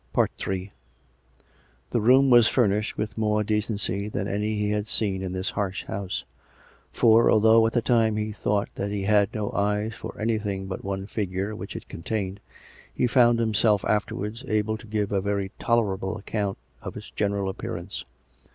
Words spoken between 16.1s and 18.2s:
account of its general appearance.